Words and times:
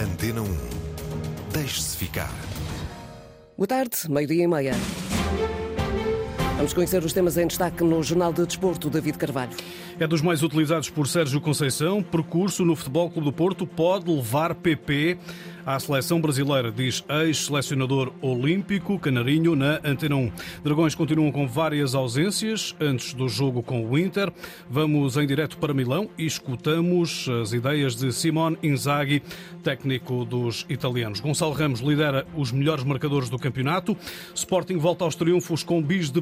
Antena 0.00 0.40
1. 0.40 0.46
Deixe-se 1.52 1.94
ficar. 1.94 2.32
Boa 3.54 3.66
tarde, 3.66 3.98
meio-dia 4.08 4.44
e 4.44 4.48
meia. 4.48 4.72
Vamos 6.60 6.74
conhecer 6.74 7.02
os 7.02 7.14
temas 7.14 7.38
em 7.38 7.46
destaque 7.46 7.82
no 7.82 8.02
Jornal 8.02 8.34
de 8.34 8.44
Desporto, 8.44 8.90
David 8.90 9.16
Carvalho. 9.16 9.52
É 9.98 10.06
dos 10.06 10.20
mais 10.20 10.42
utilizados 10.42 10.90
por 10.90 11.08
Sérgio 11.08 11.40
Conceição. 11.40 12.02
Percurso 12.02 12.66
no 12.66 12.76
Futebol 12.76 13.10
Clube 13.10 13.28
do 13.28 13.32
Porto 13.32 13.66
pode 13.66 14.10
levar 14.10 14.54
PP 14.54 15.16
à 15.64 15.78
seleção 15.78 16.20
brasileira, 16.20 16.72
diz 16.72 17.04
ex-selecionador 17.08 18.12
olímpico 18.20 18.98
Canarinho 18.98 19.54
na 19.54 19.80
Antena 19.84 20.16
1. 20.16 20.32
Dragões 20.64 20.94
continuam 20.94 21.30
com 21.30 21.46
várias 21.46 21.94
ausências 21.94 22.74
antes 22.80 23.14
do 23.14 23.28
jogo 23.28 23.62
com 23.62 23.86
o 23.86 23.98
Inter. 23.98 24.32
Vamos 24.68 25.16
em 25.16 25.26
direto 25.26 25.58
para 25.58 25.74
Milão 25.74 26.08
e 26.16 26.26
escutamos 26.26 27.28
as 27.42 27.52
ideias 27.52 27.94
de 27.94 28.12
Simone 28.12 28.58
Inzaghi, 28.62 29.22
técnico 29.62 30.24
dos 30.24 30.66
italianos. 30.68 31.20
Gonçalo 31.20 31.52
Ramos 31.52 31.80
lidera 31.80 32.26
os 32.34 32.50
melhores 32.52 32.84
marcadores 32.84 33.28
do 33.28 33.38
campeonato. 33.38 33.96
Sporting 34.34 34.76
volta 34.78 35.04
aos 35.04 35.14
triunfos 35.14 35.62
com 35.62 35.82
bis 35.82 36.10
de 36.10 36.20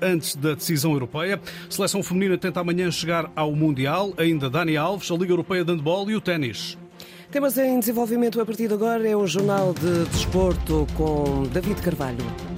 antes 0.00 0.36
da 0.36 0.54
decisão 0.54 0.92
europeia. 0.92 1.40
Seleção 1.68 2.02
feminina 2.02 2.38
tenta 2.38 2.60
amanhã 2.60 2.90
chegar 2.90 3.30
ao 3.34 3.52
Mundial. 3.52 4.12
Ainda 4.16 4.48
Dani 4.50 4.76
Alves, 4.76 5.10
a 5.10 5.14
Liga 5.14 5.32
Europeia 5.32 5.64
de 5.64 5.72
Handball 5.72 6.10
e 6.10 6.16
o 6.16 6.20
ténis. 6.20 6.78
Temas 7.30 7.58
em 7.58 7.80
desenvolvimento 7.80 8.40
a 8.40 8.46
partir 8.46 8.68
de 8.68 8.74
agora 8.74 9.08
é 9.08 9.16
o 9.16 9.26
Jornal 9.26 9.74
de 9.74 10.04
Desporto 10.10 10.86
com 10.96 11.42
David 11.52 11.82
Carvalho. 11.82 12.53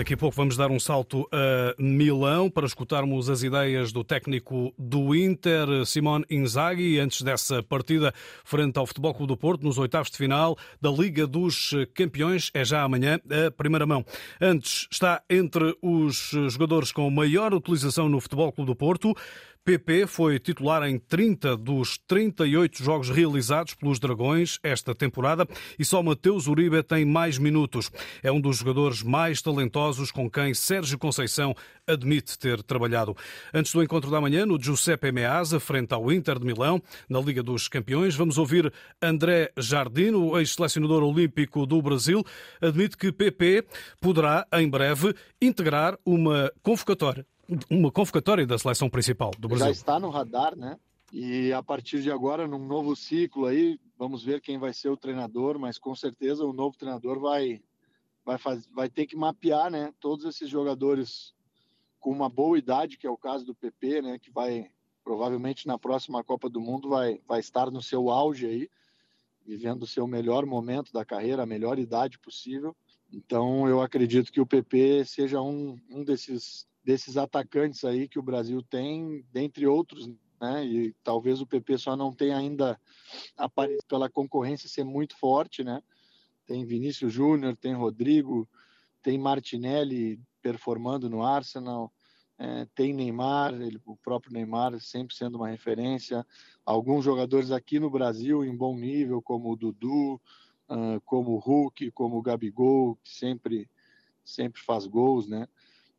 Daqui 0.00 0.14
a 0.14 0.16
pouco 0.16 0.34
vamos 0.34 0.56
dar 0.56 0.70
um 0.70 0.80
salto 0.80 1.28
a 1.30 1.74
Milão 1.78 2.48
para 2.48 2.64
escutarmos 2.64 3.28
as 3.28 3.42
ideias 3.42 3.92
do 3.92 4.02
técnico 4.02 4.72
do 4.78 5.14
Inter, 5.14 5.84
Simone 5.84 6.24
Inzaghi, 6.30 6.98
antes 6.98 7.20
dessa 7.20 7.62
partida 7.62 8.10
frente 8.42 8.78
ao 8.78 8.86
Futebol 8.86 9.12
Clube 9.12 9.28
do 9.28 9.36
Porto, 9.36 9.62
nos 9.62 9.76
oitavos 9.76 10.10
de 10.10 10.16
final 10.16 10.56
da 10.80 10.90
Liga 10.90 11.26
dos 11.26 11.72
Campeões. 11.92 12.50
É 12.54 12.64
já 12.64 12.82
amanhã 12.82 13.20
a 13.46 13.50
primeira 13.50 13.84
mão. 13.84 14.02
Antes 14.40 14.88
está 14.90 15.22
entre 15.28 15.76
os 15.82 16.30
jogadores 16.48 16.92
com 16.92 17.10
maior 17.10 17.52
utilização 17.52 18.08
no 18.08 18.22
Futebol 18.22 18.50
Clube 18.52 18.70
do 18.70 18.74
Porto. 18.76 19.14
PP 19.62 20.06
foi 20.06 20.38
titular 20.38 20.82
em 20.84 20.98
30 20.98 21.54
dos 21.54 21.98
38 22.06 22.82
jogos 22.82 23.10
realizados 23.10 23.74
pelos 23.74 23.98
Dragões 23.98 24.58
esta 24.62 24.94
temporada 24.94 25.46
e 25.78 25.84
só 25.84 26.02
Mateus 26.02 26.46
Uribe 26.46 26.82
tem 26.82 27.04
mais 27.04 27.36
minutos. 27.36 27.90
É 28.22 28.32
um 28.32 28.40
dos 28.40 28.56
jogadores 28.56 29.02
mais 29.02 29.42
talentosos 29.42 30.10
com 30.10 30.30
quem 30.30 30.54
Sérgio 30.54 30.98
Conceição 30.98 31.54
admite 31.86 32.38
ter 32.38 32.62
trabalhado. 32.62 33.14
Antes 33.52 33.72
do 33.72 33.82
encontro 33.82 34.10
da 34.10 34.20
manhã, 34.20 34.46
no 34.46 34.60
Giuseppe 34.60 35.12
Meazza, 35.12 35.60
frente 35.60 35.92
ao 35.92 36.10
Inter 36.10 36.38
de 36.38 36.46
Milão, 36.46 36.82
na 37.06 37.20
Liga 37.20 37.42
dos 37.42 37.68
Campeões, 37.68 38.14
vamos 38.14 38.38
ouvir 38.38 38.72
André 39.02 39.52
Jardino, 39.58 40.38
ex-selecionador 40.38 41.02
olímpico 41.02 41.66
do 41.66 41.82
Brasil, 41.82 42.24
admite 42.62 42.96
que 42.96 43.12
PP 43.12 43.66
poderá, 44.00 44.46
em 44.54 44.68
breve, 44.68 45.14
integrar 45.40 45.98
uma 46.06 46.50
convocatória 46.62 47.26
uma 47.68 47.90
convocatória 47.90 48.46
da 48.46 48.58
seleção 48.58 48.88
principal 48.88 49.30
do 49.38 49.48
Brasil. 49.48 49.66
Já 49.66 49.72
está 49.72 49.98
no 49.98 50.10
radar, 50.10 50.56
né? 50.56 50.78
E 51.12 51.52
a 51.52 51.62
partir 51.62 52.02
de 52.02 52.10
agora, 52.10 52.46
num 52.46 52.64
novo 52.64 52.94
ciclo 52.94 53.46
aí, 53.46 53.78
vamos 53.98 54.22
ver 54.22 54.40
quem 54.40 54.58
vai 54.58 54.72
ser 54.72 54.88
o 54.88 54.96
treinador, 54.96 55.58
mas 55.58 55.76
com 55.76 55.94
certeza 55.94 56.44
o 56.44 56.52
novo 56.52 56.76
treinador 56.76 57.18
vai 57.18 57.60
vai, 58.24 58.38
faz, 58.38 58.66
vai 58.66 58.88
ter 58.88 59.06
que 59.06 59.16
mapear, 59.16 59.70
né, 59.70 59.92
todos 59.98 60.24
esses 60.24 60.48
jogadores 60.48 61.34
com 61.98 62.12
uma 62.12 62.28
boa 62.28 62.56
idade, 62.56 62.96
que 62.96 63.06
é 63.06 63.10
o 63.10 63.16
caso 63.16 63.44
do 63.44 63.54
PP, 63.54 64.02
né, 64.02 64.18
que 64.18 64.30
vai 64.30 64.70
provavelmente 65.02 65.66
na 65.66 65.78
próxima 65.78 66.22
Copa 66.22 66.48
do 66.48 66.60
Mundo 66.60 66.88
vai 66.88 67.20
vai 67.26 67.40
estar 67.40 67.70
no 67.70 67.82
seu 67.82 68.08
auge 68.08 68.46
aí, 68.46 68.70
vivendo 69.44 69.82
o 69.82 69.88
seu 69.88 70.06
melhor 70.06 70.46
momento 70.46 70.92
da 70.92 71.04
carreira, 71.04 71.42
a 71.42 71.46
melhor 71.46 71.78
idade 71.78 72.18
possível. 72.20 72.76
Então 73.12 73.68
eu 73.68 73.80
acredito 73.80 74.30
que 74.30 74.40
o 74.40 74.46
PP 74.46 75.04
seja 75.04 75.40
um, 75.40 75.76
um 75.90 76.04
desses 76.04 76.69
desses 76.84 77.16
atacantes 77.16 77.84
aí 77.84 78.08
que 78.08 78.18
o 78.18 78.22
Brasil 78.22 78.62
tem, 78.62 79.24
dentre 79.32 79.66
outros, 79.66 80.10
né? 80.40 80.64
E 80.64 80.94
talvez 81.04 81.40
o 81.40 81.46
PP 81.46 81.78
só 81.78 81.94
não 81.94 82.12
tenha 82.12 82.36
ainda 82.36 82.80
aparecido 83.36 83.84
pela 83.86 84.08
concorrência 84.08 84.68
ser 84.68 84.84
muito 84.84 85.16
forte, 85.16 85.62
né? 85.62 85.82
Tem 86.46 86.64
Vinícius 86.64 87.12
Júnior, 87.12 87.56
tem 87.56 87.74
Rodrigo, 87.74 88.48
tem 89.02 89.18
Martinelli 89.18 90.18
performando 90.42 91.08
no 91.10 91.22
Arsenal, 91.22 91.92
é, 92.38 92.66
tem 92.74 92.94
Neymar, 92.94 93.52
ele, 93.52 93.78
o 93.84 93.94
próprio 93.96 94.32
Neymar 94.32 94.80
sempre 94.80 95.14
sendo 95.14 95.36
uma 95.36 95.48
referência, 95.48 96.26
alguns 96.64 97.04
jogadores 97.04 97.50
aqui 97.50 97.78
no 97.78 97.90
Brasil 97.90 98.42
em 98.42 98.56
bom 98.56 98.74
nível, 98.74 99.20
como 99.20 99.52
o 99.52 99.56
Dudu, 99.56 100.14
uh, 100.70 101.00
como 101.04 101.32
o 101.32 101.38
Hulk, 101.38 101.90
como 101.90 102.16
o 102.16 102.22
Gabigol, 102.22 102.96
que 103.04 103.10
sempre, 103.10 103.68
sempre 104.24 104.62
faz 104.62 104.86
gols, 104.86 105.28
né? 105.28 105.46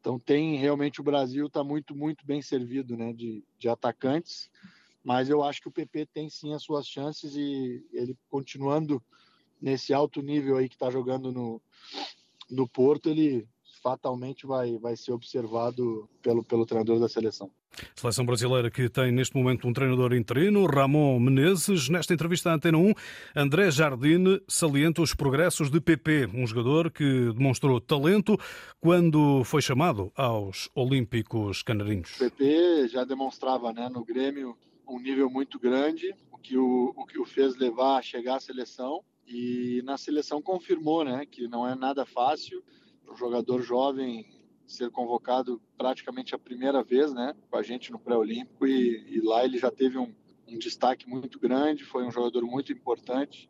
Então 0.02 0.18
tem 0.18 0.58
realmente 0.58 1.00
o 1.00 1.04
Brasil 1.04 1.46
está 1.46 1.64
muito 1.64 1.96
muito 1.96 2.26
bem 2.26 2.42
servido, 2.42 2.98
né, 2.98 3.14
de, 3.14 3.44
de 3.58 3.70
atacantes. 3.70 4.50
Mas 5.04 5.30
eu 5.30 5.44
acho 5.44 5.62
que 5.62 5.68
o 5.68 5.72
PP 5.72 6.08
tem 6.08 6.30
sim 6.30 6.54
as 6.54 6.64
suas 6.64 6.88
chances 6.88 7.36
e 7.36 7.86
ele 7.94 8.18
continuando 8.30 9.02
nesse 9.62 9.94
alto 9.94 10.22
nível 10.22 10.58
aí 10.58 10.68
que 10.68 10.76
está 10.76 10.90
jogando 10.90 11.32
no, 11.32 11.62
no 12.50 12.68
Porto, 12.68 13.10
ele 13.10 13.48
fatalmente 13.82 14.46
vai, 14.46 14.78
vai 14.78 14.96
ser 14.96 15.12
observado 15.12 16.10
pelo, 16.22 16.44
pelo 16.44 16.66
treinador 16.66 17.00
da 17.00 17.10
seleção. 17.10 17.52
Seleção 17.96 18.26
brasileira 18.26 18.70
que 18.70 18.90
tem 18.90 19.12
neste 19.12 19.36
momento 19.36 19.68
um 19.68 19.74
treinador 19.74 20.14
interino, 20.14 20.66
Ramon 20.66 21.20
Menezes. 21.20 21.88
Nesta 21.88 22.14
entrevista 22.14 22.50
à 22.50 22.56
Antena 22.56 22.78
1, 22.78 22.94
André 23.36 23.72
Jardine 23.72 24.42
salienta 24.48 25.02
os 25.02 25.14
progressos 25.14 25.70
de 25.70 25.80
PP, 25.80 26.30
um 26.34 26.46
jogador 26.46 26.92
que 26.92 27.32
demonstrou 27.34 27.80
talento 27.80 28.38
quando 28.80 29.44
foi 29.46 29.62
chamado 29.62 30.12
aos 30.16 30.70
Olímpicos 30.76 31.64
Canarinhos. 31.64 32.18
PP 32.18 32.90
já 32.90 33.06
demonstrava 33.06 33.72
né, 33.72 33.88
no 33.90 34.04
Grêmio 34.04 34.58
um 34.88 35.00
nível 35.00 35.30
muito 35.30 35.58
grande, 35.58 36.14
o 36.32 36.38
que 36.38 36.58
o, 36.58 36.94
o 36.96 37.06
que 37.06 37.20
o 37.20 37.26
fez 37.26 37.56
levar 37.56 37.98
a 37.98 38.02
chegar 38.02 38.36
à 38.36 38.40
seleção. 38.40 39.02
E 39.26 39.82
na 39.86 39.98
seleção 39.98 40.42
confirmou 40.42 41.06
né, 41.06 41.26
que 41.26 41.48
não 41.48 41.66
é 41.66 41.74
nada 41.74 42.06
fácil. 42.06 42.62
Um 43.12 43.16
jogador 43.16 43.62
jovem 43.62 44.26
ser 44.66 44.90
convocado 44.90 45.62
praticamente 45.78 46.34
a 46.34 46.40
primeira 46.40 46.82
vez, 46.82 47.14
né, 47.14 47.36
com 47.50 47.58
a 47.58 47.62
gente 47.62 47.92
no 47.92 48.00
pré-olímpico 48.00 48.66
e, 48.66 49.18
e, 49.18 49.22
lá 49.22 49.44
ele 49.44 49.58
já 49.58 49.70
teve 49.70 49.98
um, 49.98 50.14
um, 50.48 50.58
destaque 50.58 51.10
muito 51.10 51.38
grande, 51.40 51.84
foi 51.84 52.06
um 52.06 52.12
jogador 52.12 52.44
muito 52.46 52.72
importante. 52.72 53.50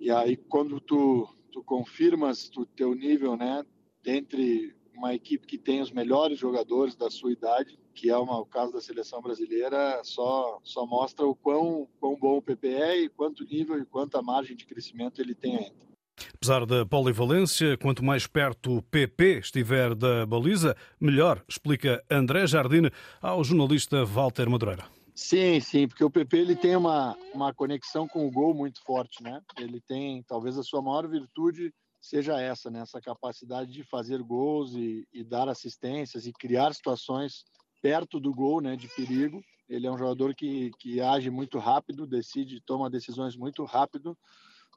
E 0.00 0.10
aí 0.10 0.36
quando 0.36 0.80
tu, 0.80 1.28
tu 1.50 1.62
confirmas 1.62 2.50
o 2.56 2.64
teu 2.64 2.94
nível, 2.94 3.36
né, 3.36 3.64
entre 4.06 4.74
uma 4.94 5.14
equipe 5.14 5.46
que 5.46 5.58
tem 5.58 5.80
os 5.80 5.90
melhores 5.90 6.38
jogadores 6.38 6.96
da 6.96 7.10
sua 7.10 7.32
idade, 7.32 7.78
que 7.94 8.08
é 8.08 8.16
uma, 8.16 8.40
o 8.40 8.46
caso 8.46 8.72
da 8.72 8.80
seleção 8.80 9.20
brasileira, 9.20 10.00
só 10.04 10.58
só 10.62 10.86
mostra 10.86 11.26
o 11.26 11.34
quão, 11.34 11.86
quão 12.00 12.16
bom 12.16 12.38
o 12.38 12.42
PP 12.42 12.68
é 12.68 12.96
e 13.02 13.08
quanto 13.08 13.44
nível 13.44 13.78
e 13.78 13.84
quanta 13.84 14.22
margem 14.22 14.56
de 14.56 14.64
crescimento 14.64 15.20
ele 15.20 15.34
tem 15.34 15.56
ainda. 15.56 15.91
Apesar 16.34 16.66
da 16.66 16.84
polivalência, 16.84 17.76
quanto 17.78 18.04
mais 18.04 18.26
perto 18.26 18.78
o 18.78 18.82
PP 18.82 19.40
estiver 19.40 19.94
da 19.94 20.26
baliza, 20.26 20.76
melhor, 21.00 21.42
explica 21.48 22.02
André 22.10 22.46
Jardine 22.46 22.90
ao 23.20 23.42
jornalista 23.42 24.04
Walter 24.04 24.48
Madureira. 24.48 24.84
Sim, 25.14 25.60
sim, 25.60 25.86
porque 25.86 26.04
o 26.04 26.10
PP 26.10 26.38
ele 26.38 26.56
tem 26.56 26.74
uma, 26.74 27.16
uma 27.34 27.52
conexão 27.52 28.08
com 28.08 28.26
o 28.26 28.30
gol 28.30 28.54
muito 28.54 28.82
forte, 28.82 29.22
né? 29.22 29.40
Ele 29.58 29.80
tem, 29.80 30.22
talvez 30.22 30.56
a 30.58 30.62
sua 30.62 30.80
maior 30.80 31.06
virtude 31.06 31.72
seja 32.00 32.40
essa, 32.40 32.70
né? 32.70 32.80
Essa 32.80 33.00
capacidade 33.00 33.70
de 33.70 33.84
fazer 33.84 34.22
gols 34.22 34.74
e, 34.74 35.06
e 35.12 35.22
dar 35.22 35.48
assistências 35.48 36.26
e 36.26 36.32
criar 36.32 36.74
situações 36.74 37.44
perto 37.82 38.18
do 38.18 38.34
gol, 38.34 38.60
né? 38.60 38.74
De 38.74 38.88
perigo. 38.88 39.42
Ele 39.68 39.86
é 39.86 39.90
um 39.90 39.98
jogador 39.98 40.34
que, 40.34 40.70
que 40.78 41.00
age 41.00 41.30
muito 41.30 41.58
rápido, 41.58 42.06
decide, 42.06 42.60
toma 42.60 42.90
decisões 42.90 43.36
muito 43.36 43.64
rápido 43.64 44.16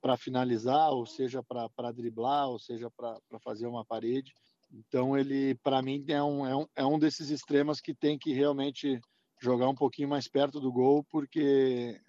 para 0.01 0.18
finalizar, 0.18 0.92
ou 0.92 1.06
seja, 1.06 1.44
para 1.44 1.92
driblar, 1.92 2.50
ou 2.50 2.59
seja, 2.59 2.89
para 2.92 3.19
fazer 3.44 3.68
uma 3.68 3.86
parede. 3.86 4.33
Então, 4.71 5.18
ele, 5.18 5.56
para 5.56 5.81
mim, 5.81 6.03
é 6.07 6.21
um, 6.21 6.45
é, 6.45 6.56
um, 6.56 6.68
é 6.75 6.86
um 6.86 7.00
desses 7.00 7.30
extremos 7.30 7.80
que 7.80 7.94
tem 7.94 8.18
que 8.18 8.33
realmente 8.33 9.00
jogar 9.42 9.69
um 9.69 9.75
pouquinho 9.75 10.09
mais 10.09 10.27
perto 10.27 10.59
do 10.59 10.71
gol, 10.71 11.03
porque 11.09 12.00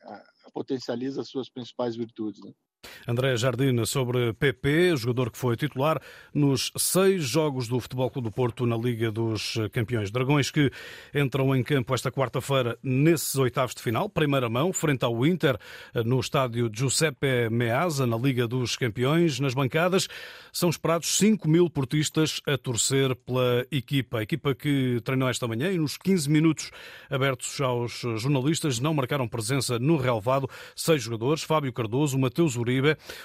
potencializa 0.53 1.21
as 1.21 1.29
suas 1.29 1.50
principais 1.50 1.97
virtudes. 1.97 2.41
Né? 2.43 2.53
André 3.06 3.37
Jardim 3.37 3.85
sobre 3.85 4.33
PP, 4.35 4.97
jogador 4.97 5.31
que 5.31 5.38
foi 5.38 5.56
titular 5.56 6.00
nos 6.35 6.73
seis 6.77 7.25
jogos 7.25 7.69
do 7.69 7.81
Futebol 7.81 8.11
Clube 8.11 8.29
do 8.29 8.33
Porto 8.33 8.67
na 8.67 8.77
Liga 8.77 9.11
dos 9.12 9.59
Campeões. 9.73 10.11
Dragões 10.11 10.50
que 10.50 10.71
entram 11.15 11.55
em 11.55 11.62
campo 11.62 11.94
esta 11.94 12.11
quarta-feira 12.11 12.77
nesses 12.83 13.37
oitavos 13.37 13.75
de 13.75 13.83
final, 13.83 14.09
primeira 14.09 14.49
mão, 14.49 14.73
frente 14.73 15.05
ao 15.05 15.25
Inter, 15.25 15.59
no 16.05 16.19
estádio 16.19 16.71
Giuseppe 16.73 17.49
Meazza, 17.50 18.06
na 18.06 18.17
Liga 18.17 18.49
dos 18.49 18.77
Campeões. 18.77 19.39
Nas 19.39 19.55
bancadas 19.55 20.09
são 20.53 20.69
esperados 20.69 21.17
5 21.19 21.49
mil 21.49 21.71
portistas 21.71 22.41
a 22.47 22.59
torcer 22.59 23.15
pela 23.15 23.67
equipa. 23.71 24.19
A 24.19 24.23
equipa 24.23 24.55
que 24.55 25.00
treinou 25.05 25.29
esta 25.29 25.47
manhã 25.47 25.71
e 25.71 25.79
nos 25.79 25.97
15 25.97 26.29
minutos 26.29 26.71
abertos 27.11 27.61
aos 27.61 28.00
jornalistas 28.17 28.81
não 28.81 28.94
marcaram 28.94 29.29
presença 29.29 29.79
no 29.79 29.97
relevado. 29.97 30.49
Seis 30.75 31.03
jogadores, 31.03 31.43
Fábio 31.43 31.73
Cardoso, 31.73 32.19
Mateus 32.19 32.55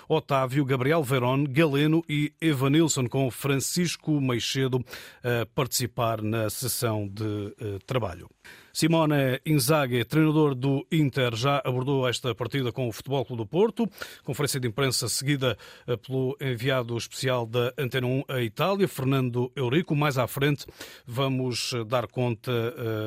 Otávio, 0.08 0.66
Gabriel 0.66 1.04
Verón, 1.04 1.46
Galeno 1.50 2.04
e 2.08 2.34
Evanilson, 2.42 3.08
com 3.08 3.30
Francisco 3.32 4.20
Meixedo 4.20 4.84
a 5.24 5.46
participar 5.46 6.22
na 6.22 6.50
sessão 6.50 7.08
de 7.08 7.54
eh, 7.60 7.80
trabalho. 7.86 8.30
Simone 8.74 9.42
Inzaghi, 9.46 10.06
treinador 10.06 10.56
do 10.56 10.86
Inter, 10.92 11.36
já 11.36 11.62
abordou 11.66 12.08
esta 12.08 12.34
partida 12.34 12.72
com 12.72 12.88
o 12.88 12.92
Futebol 12.92 13.26
Clube 13.26 13.44
do 13.44 13.46
Porto. 13.46 13.90
Conferência 14.24 14.60
de 14.60 14.68
imprensa 14.68 15.10
seguida 15.10 15.58
eh, 15.88 15.98
pelo 15.98 16.38
enviado 16.40 16.98
especial 16.98 17.46
da 17.46 17.74
Antena 17.78 18.08
1 18.08 18.24
à 18.28 18.42
Itália, 18.42 18.88
Fernando 18.88 19.52
Eurico. 19.56 19.96
Mais 19.96 20.18
à 20.18 20.28
frente 20.28 20.66
vamos 21.06 21.74
eh, 21.74 21.84
dar 21.84 22.08
conta 22.08 22.52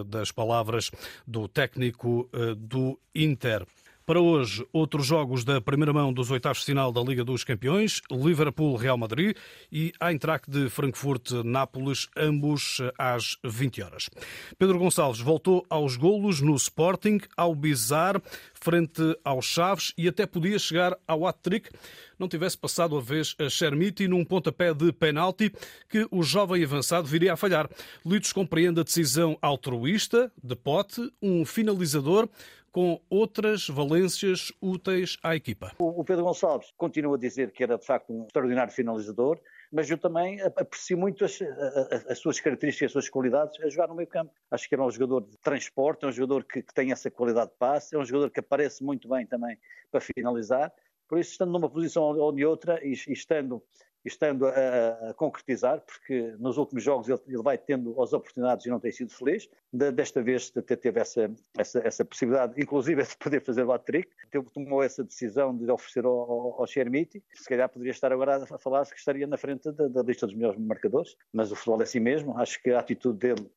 das 0.06 0.31
palavras 0.31 0.90
do 1.26 1.49
técnico 1.49 2.29
do 2.56 2.99
Inter. 3.14 3.67
Para 4.06 4.21
hoje, 4.21 4.67
outros 4.71 5.06
jogos 5.06 5.45
da 5.45 5.62
primeira 5.62 5.91
mão 5.91 6.12
dos 6.12 6.31
oitavos 6.31 6.59
de 6.59 6.67
final 6.67 6.93
da 6.93 7.01
Liga 7.01 7.25
dos 7.25 7.43
Campeões, 7.43 8.03
Liverpool-Real 8.11 8.99
Madrid 8.99 9.35
e 9.73 9.95
Eintracht 9.99 10.51
de 10.51 10.69
Frankfurt-Nápoles, 10.69 12.11
ambos 12.15 12.83
às 12.99 13.39
20 13.43 13.83
horas. 13.83 14.11
Pedro 14.59 14.79
Gonçalves 14.79 15.23
voltou 15.23 15.65
aos 15.71 15.97
golos 15.97 16.43
no 16.43 16.55
Sporting, 16.55 17.19
ao 17.35 17.55
Bizarre, 17.55 18.21
frente 18.53 19.19
aos 19.25 19.47
Chaves 19.47 19.95
e 19.97 20.07
até 20.07 20.27
podia 20.27 20.59
chegar 20.59 20.95
ao 21.09 21.27
hat-trick 21.27 21.71
não 22.19 22.29
tivesse 22.29 22.57
passado 22.57 22.97
a 22.97 23.00
vez 23.00 23.35
a 23.39 23.49
Chermiti 23.49 24.09
num 24.09 24.25
pontapé 24.25 24.73
de 24.73 24.93
penalti 24.93 25.53
que 25.89 26.07
o 26.11 26.23
jovem 26.23 26.62
avançado 26.62 27.07
viria 27.07 27.33
a 27.33 27.37
falhar. 27.37 27.69
Litos 28.05 28.33
compreende 28.33 28.81
a 28.81 28.85
decisão 28.85 29.37
altruísta, 29.43 30.33
de 30.43 30.55
pote, 30.55 31.12
um 31.21 31.45
finalizador, 31.45 32.29
com 32.75 33.00
outras 33.09 33.69
valências 33.69 34.53
úteis 34.61 35.17
à 35.23 35.37
equipa. 35.37 35.71
O 35.79 36.03
Pedro 36.03 36.25
Gonçalves 36.25 36.73
continua 36.76 37.15
a 37.15 37.19
dizer 37.19 37.53
que 37.53 37.62
era 37.62 37.79
de 37.79 37.87
facto 37.87 38.12
um 38.12 38.26
extraordinário 38.26 38.73
finalizador, 38.73 39.41
mas 39.71 39.88
eu 39.88 39.97
também 39.97 40.41
aprecio 40.41 40.99
muito 40.99 41.25
as, 41.25 41.41
as, 41.41 42.06
as, 42.11 42.19
suas 42.19 42.41
características, 42.41 42.87
as 42.87 42.93
suas 42.93 43.09
qualidades 43.09 43.61
a 43.61 43.69
jogar 43.69 43.87
no 43.87 43.94
meio 43.94 44.09
campo. 44.09 44.32
Acho 44.50 44.69
que 44.69 44.75
era 44.75 44.85
um 44.85 44.91
jogador 44.91 45.21
de 45.21 45.38
transporte, 45.38 46.05
é 46.05 46.09
um 46.09 46.12
jogador 46.12 46.43
que, 46.43 46.62
que 46.62 46.75
tem 46.75 46.91
essa 46.91 47.09
qualidade 47.09 47.53
de 47.53 47.56
passe, 47.59 47.94
é 47.94 47.99
um 47.99 48.05
jogador 48.05 48.29
que 48.31 48.41
aparece 48.41 48.82
muito 48.82 49.09
bem 49.09 49.25
também 49.25 49.56
para 49.88 50.00
finalizar. 50.00 50.73
Por 51.09 51.21
isso, 51.21 51.31
estando 51.31 51.53
numa 51.53 51.71
posição 51.71 52.03
ou 52.03 52.32
de 52.32 52.44
outra 52.44 52.85
e, 52.85 52.93
e 53.06 53.12
estando 53.12 53.62
estando 54.05 54.47
a, 54.47 55.11
a, 55.11 55.15
concretizar, 55.15 55.81
porque 55.81 56.35
nos 56.39 56.59
últimos 56.59 56.85
jogos 56.85 57.09
ele, 57.09 57.19
ele, 57.27 57.43
vai 57.43 57.56
tendo 57.56 58.01
as 58.03 58.12
oportunidades 58.12 58.67
e 58.67 58.69
não 58.69 58.79
tem 58.79 58.93
sido 58.93 59.11
feliz. 59.11 59.49
De, 59.73 59.91
desta 59.91 60.23
vez 60.23 60.53
até 60.55 60.77
teve 60.77 61.01
essa, 61.01 61.31
essa, 61.56 61.79
essa, 61.81 62.05
possibilidade, 62.05 62.61
inclusive 62.61 63.03
de 63.03 63.17
poder 63.17 63.41
fazer 63.41 63.65
o 63.65 63.73
hat-trick. 63.73 64.11
Tomou 64.53 64.83
essa 64.83 65.03
decisão 65.03 65.56
de 65.56 65.71
oferecer 65.71 66.05
ao, 66.05 66.61
ao, 66.61 66.67
Chermiti. 66.67 67.23
Se 67.33 67.49
calhar 67.49 67.69
poderia 67.69 67.93
estar 67.93 68.12
agora 68.12 68.37
a 68.37 68.59
falar 68.59 68.85
que 68.87 68.99
estaria 68.99 69.27
na 69.27 69.39
frente 69.39 69.73
da, 69.73 69.89
da 69.89 70.03
lista 70.03 70.27
dos 70.27 70.35
melhores 70.35 70.61
marcadores, 70.61 71.17
mas 71.33 71.50
o 71.50 71.57
futebol 71.57 71.81
é 71.81 71.85
assim 71.85 72.00
mesmo. 72.00 72.37
Acho 72.39 72.62
que 72.62 72.71
a 72.71 72.81
atitude 72.81 73.19
dele, 73.19 73.50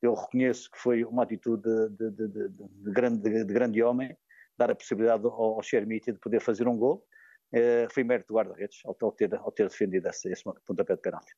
eu 0.00 0.14
reconheço 0.14 0.70
que 0.70 0.78
foi 0.78 1.04
uma 1.04 1.22
atitude 1.22 1.62
de, 1.62 2.10
de, 2.10 2.28
de, 2.28 2.48
de 2.48 2.90
grande, 2.90 3.44
de, 3.44 3.52
grande 3.52 3.82
homem, 3.82 4.16
dar 4.58 4.70
a 4.70 4.74
possibilidade 4.74 5.24
ao, 5.26 5.62
Chermiti 5.62 6.10
de 6.10 6.18
poder 6.18 6.40
fazer 6.40 6.66
um 6.66 6.76
gol 6.76 7.04
foi 7.90 8.04
mérito 8.04 8.28
do 8.28 8.34
guarda-redes 8.34 8.80
ao, 8.84 8.94
ter, 9.12 9.34
ao 9.34 9.52
ter 9.52 9.68
defendido 9.68 10.08
esse, 10.08 10.30
esse 10.30 10.42
pontapé 10.66 10.94
de 10.94 11.02
penalti. 11.02 11.32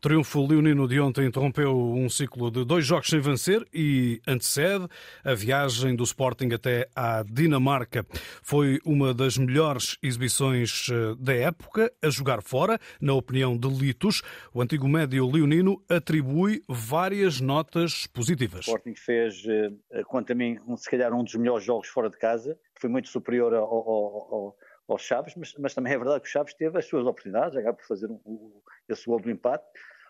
Triunfo 0.00 0.46
leonino 0.46 0.88
de 0.88 0.98
ontem 0.98 1.26
interrompeu 1.26 1.76
um 1.76 2.08
ciclo 2.08 2.50
de 2.50 2.64
dois 2.64 2.84
jogos 2.84 3.08
sem 3.08 3.20
vencer 3.20 3.64
e 3.72 4.20
antecede 4.26 4.88
a 5.22 5.34
viagem 5.34 5.94
do 5.94 6.02
Sporting 6.02 6.48
até 6.54 6.88
à 6.96 7.22
Dinamarca. 7.22 8.04
Foi 8.42 8.78
uma 8.84 9.12
das 9.12 9.36
melhores 9.36 9.96
exibições 10.02 10.88
eh, 10.90 11.14
da 11.18 11.34
época 11.34 11.92
a 12.02 12.08
jogar 12.08 12.42
fora, 12.42 12.78
na 13.00 13.12
opinião 13.12 13.56
de 13.56 13.68
Litos. 13.68 14.22
O 14.52 14.62
antigo 14.62 14.88
médio 14.88 15.30
leonino 15.30 15.82
atribui 15.88 16.62
várias 16.66 17.40
notas 17.40 18.06
positivas. 18.06 18.66
O 18.66 18.70
Sporting 18.70 18.94
fez, 18.96 19.44
eh, 19.46 20.02
quanto 20.04 20.32
a 20.32 20.34
mim, 20.34 20.56
se 20.76 20.90
calhar 20.90 21.12
um 21.12 21.22
dos 21.22 21.34
melhores 21.34 21.64
jogos 21.64 21.88
fora 21.88 22.10
de 22.10 22.18
casa. 22.18 22.58
Foi 22.80 22.88
muito 22.88 23.08
superior 23.08 23.52
ao, 23.54 23.64
ao, 23.64 24.34
ao 24.34 24.56
aos 24.92 25.02
Chaves, 25.02 25.34
mas, 25.34 25.54
mas, 25.56 25.74
também 25.74 25.92
é 25.92 25.98
verdade 25.98 26.20
que 26.20 26.28
o 26.28 26.30
Chaves 26.30 26.54
teve 26.54 26.78
as 26.78 26.86
suas 26.86 27.06
oportunidades, 27.06 27.56
acaba 27.56 27.76
por 27.76 27.86
fazer 27.86 28.10
um, 28.10 28.20
um, 28.26 28.60
esse 28.88 29.06
gol 29.06 29.20
do 29.20 29.30
empate. 29.30 29.64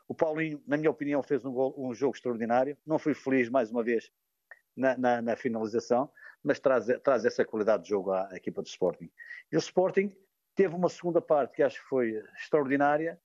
O 0.08 0.14
Paulinho, 0.14 0.62
na 0.66 0.76
minha 0.76 0.90
opinião, 0.90 1.22
fez 1.22 1.44
um, 1.44 1.52
gol, 1.52 1.74
um 1.78 1.94
jogo 1.94 2.14
extraordinário. 2.14 2.76
Não 2.86 2.98
fui 2.98 3.14
feliz, 3.14 3.48
mais 3.48 3.70
uma 3.70 3.82
vez, 3.82 4.10
na, 4.76 4.96
na, 4.96 5.22
na, 5.22 5.36
finalização, 5.36 6.10
mas 6.42 6.58
traz, 6.58 6.86
traz 7.02 7.24
essa 7.24 7.44
qualidade 7.44 7.84
de 7.84 7.90
jogo 7.90 8.10
à, 8.10 8.28
à 8.30 8.36
equipa 8.36 8.62
do 8.62 8.66
Sporting. 8.66 9.10
E 9.52 9.56
o 9.56 9.58
Sporting 9.58 10.14
teve 10.54 10.74
uma 10.74 10.88
segunda 10.88 11.20
parte 11.20 11.54
que 11.54 11.62
acho 11.62 11.80
que 11.80 11.88
foi 11.88 12.22
extraordinária. 12.36 13.20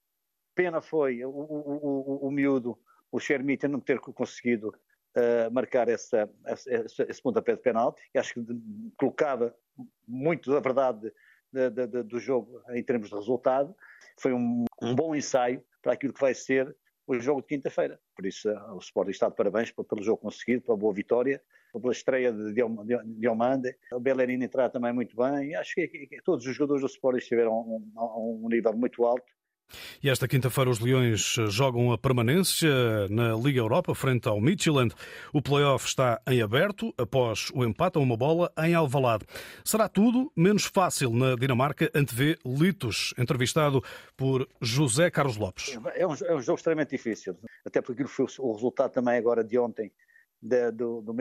Pena 0.53 0.81
foi 0.81 1.23
o, 1.25 1.29
o, 1.29 2.21
o, 2.21 2.27
o 2.27 2.31
miúdo, 2.31 2.77
o 3.11 3.19
Xermita, 3.19 3.67
não 3.67 3.79
ter 3.79 3.99
conseguido 3.99 4.69
uh, 4.69 5.51
marcar 5.51 5.87
essa, 5.89 6.29
essa, 6.45 7.03
esse 7.09 7.21
pontapé 7.21 7.55
de 7.55 7.61
penalti, 7.61 8.01
acho 8.15 8.33
que 8.33 8.45
colocava 8.97 9.55
muito 10.07 10.51
da 10.51 10.59
verdade 10.59 11.11
de, 11.69 11.87
de, 11.87 12.03
do 12.03 12.19
jogo 12.19 12.61
em 12.71 12.83
termos 12.83 13.09
de 13.09 13.15
resultado. 13.15 13.75
Foi 14.19 14.33
um, 14.33 14.65
um, 14.81 14.95
bom 14.95 15.15
ensaio 15.15 15.63
para 15.81 15.93
aquilo 15.93 16.13
que 16.13 16.21
vai 16.21 16.33
ser 16.33 16.75
o 17.07 17.19
jogo 17.19 17.41
de 17.41 17.47
quinta-feira. 17.47 17.99
Por 18.15 18.25
isso, 18.25 18.49
eh, 18.49 18.71
o 18.71 18.79
Sporting 18.79 19.11
está 19.11 19.29
de 19.29 19.35
parabéns 19.35 19.71
pelo 19.71 20.03
jogo 20.03 20.17
conseguido, 20.17 20.63
pela 20.63 20.77
boa 20.77 20.93
vitória, 20.93 21.41
pela 21.71 21.91
estreia 21.91 22.31
de 22.31 22.53
Diomande. 22.53 23.75
O 23.91 23.99
Bellerin 23.99 24.41
entrar 24.41 24.69
também 24.69 24.93
muito 24.93 25.15
bem. 25.15 25.53
Acho 25.55 25.75
que, 25.75 26.07
todos 26.23 26.45
os 26.45 26.55
jogadores 26.55 26.81
do 26.81 26.87
Sporting 26.87 27.19
estiveram 27.19 27.53
a 27.95 28.17
um 28.17 28.47
nível 28.49 28.73
muito 28.73 29.05
alto 29.05 29.34
e 30.03 30.09
esta 30.09 30.27
quinta-feira 30.27 30.69
os 30.69 30.79
Leões 30.79 31.35
jogam 31.49 31.91
a 31.91 31.97
permanência 31.97 32.69
na 33.09 33.35
Liga 33.35 33.59
Europa 33.59 33.93
frente 33.95 34.27
ao 34.27 34.39
Midtjylland. 34.39 34.93
O 35.33 35.41
play-off 35.41 35.87
está 35.87 36.21
em 36.27 36.41
aberto 36.41 36.93
após 36.97 37.49
o 37.53 37.63
empate 37.63 37.97
a 37.97 38.01
uma 38.01 38.15
bola 38.15 38.51
em 38.59 38.73
Alvalade. 38.73 39.25
Será 39.63 39.89
tudo 39.89 40.31
menos 40.35 40.65
fácil 40.65 41.11
na 41.11 41.35
Dinamarca, 41.35 41.89
antevê 41.93 42.37
Litos, 42.45 43.13
entrevistado 43.17 43.83
por 44.15 44.47
José 44.61 45.09
Carlos 45.09 45.37
Lopes. 45.37 45.77
É 45.95 46.05
um, 46.05 46.13
é 46.13 46.35
um 46.35 46.41
jogo 46.41 46.57
extremamente 46.57 46.91
difícil, 46.91 47.35
até 47.65 47.81
porque 47.81 48.05
foi 48.05 48.25
o 48.39 48.53
resultado 48.53 48.91
também 48.91 49.17
agora 49.17 49.43
de 49.43 49.57
ontem 49.57 49.91
de, 50.41 50.71
do, 50.71 51.01
do 51.01 51.13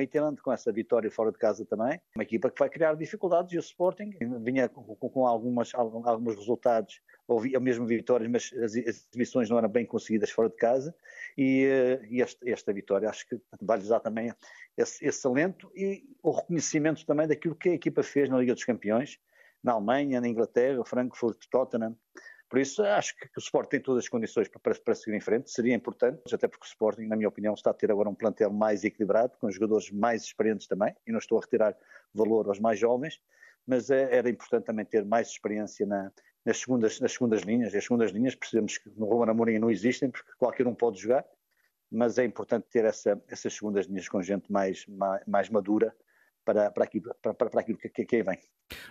com 0.42 0.52
essa 0.52 0.72
vitória 0.72 1.10
fora 1.10 1.32
de 1.32 1.38
casa 1.38 1.64
também. 1.64 2.00
Uma 2.14 2.22
equipa 2.22 2.50
que 2.50 2.58
vai 2.58 2.68
criar 2.68 2.94
dificuldades 2.94 3.52
e 3.52 3.56
o 3.56 3.60
Sporting 3.60 4.10
vinha 4.40 4.68
com, 4.68 4.82
com, 4.82 5.08
com 5.08 5.26
algumas, 5.26 5.74
alguns 5.74 6.36
resultados, 6.36 7.00
ou 7.26 7.40
mesmo 7.60 7.86
vitórias, 7.86 8.30
mas 8.30 8.52
as 8.62 8.74
exibições 8.74 9.48
não 9.48 9.58
eram 9.58 9.68
bem 9.68 9.86
conseguidas 9.86 10.30
fora 10.30 10.48
de 10.48 10.56
casa. 10.56 10.94
E, 11.36 11.64
eh, 11.64 12.06
e 12.10 12.22
esta, 12.22 12.48
esta, 12.48 12.72
vitória 12.72 13.08
acho 13.08 13.26
que 13.26 13.40
vai-lhes 13.60 13.88
dar 13.88 14.00
também 14.00 14.32
esse, 14.76 15.04
esse 15.04 15.26
alento 15.26 15.70
e 15.74 16.04
o 16.22 16.30
reconhecimento 16.30 17.04
também 17.06 17.26
daquilo 17.26 17.54
que 17.54 17.70
a 17.70 17.74
equipa 17.74 18.02
fez 18.02 18.28
na 18.28 18.38
Liga 18.38 18.54
dos 18.54 18.64
Campeões, 18.64 19.18
na 19.62 19.72
Alemanha, 19.72 20.20
na 20.20 20.28
Inglaterra, 20.28 20.84
Frankfurt, 20.84 21.46
Tottenham. 21.50 21.96
Por 22.54 22.60
isso, 22.60 22.84
acho 22.84 23.16
que 23.16 23.26
o 23.36 23.40
Sporting 23.40 23.68
tem 23.68 23.80
todas 23.80 24.04
as 24.04 24.08
condições 24.08 24.46
para, 24.46 24.72
para, 24.76 24.94
seguir 24.94 25.16
em 25.16 25.20
frente. 25.20 25.50
Seria 25.50 25.74
importante, 25.74 26.32
até 26.32 26.46
porque 26.46 26.64
o 26.64 26.68
Sporting, 26.68 27.02
na 27.02 27.16
minha 27.16 27.28
opinião, 27.28 27.52
está 27.52 27.70
a 27.70 27.74
ter 27.74 27.90
agora 27.90 28.08
um 28.08 28.14
plantel 28.14 28.48
mais 28.52 28.84
equilibrado, 28.84 29.36
com 29.40 29.50
jogadores 29.50 29.90
mais 29.90 30.22
experientes 30.22 30.68
também, 30.68 30.94
e 31.04 31.10
não 31.10 31.18
estou 31.18 31.36
a 31.36 31.40
retirar 31.40 31.76
valor 32.14 32.46
aos 32.46 32.60
mais 32.60 32.78
jovens, 32.78 33.20
mas 33.66 33.90
é, 33.90 34.16
era 34.16 34.30
importante 34.30 34.66
também 34.66 34.84
ter 34.84 35.04
mais 35.04 35.30
experiência 35.30 35.84
na, 35.84 36.12
nas, 36.44 36.58
segundas, 36.58 37.00
nas 37.00 37.10
segundas 37.10 37.42
linhas. 37.42 37.74
As 37.74 37.82
segundas 37.82 38.12
linhas, 38.12 38.36
precisamos 38.36 38.78
que 38.78 38.88
no 38.90 39.06
Roman 39.06 39.32
Amorim 39.32 39.58
não 39.58 39.68
existem, 39.68 40.08
porque 40.08 40.30
qualquer 40.38 40.64
um 40.68 40.76
pode 40.76 41.00
jogar, 41.00 41.24
mas 41.90 42.18
é 42.18 42.24
importante 42.24 42.68
ter 42.70 42.84
essa, 42.84 43.20
essas 43.26 43.52
segundas 43.52 43.86
linhas 43.86 44.08
com 44.08 44.22
gente 44.22 44.52
mais, 44.52 44.86
mais, 44.86 45.26
mais 45.26 45.48
madura 45.50 45.92
para, 46.44 46.70
para, 46.70 46.84
aquilo, 46.84 47.14
para, 47.22 47.34
para 47.34 47.60
aquilo 47.60 47.78
que, 47.78 47.88
que, 47.88 48.04
que 48.04 48.16
aí 48.16 48.22
vem. 48.22 48.38